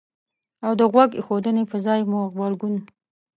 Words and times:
او 0.65 0.71
د 0.79 0.81
غوږ 0.91 1.09
ایښودنې 1.15 1.63
په 1.71 1.77
ځای 1.85 1.99
مو 2.09 2.19
غبرګون 2.31 2.75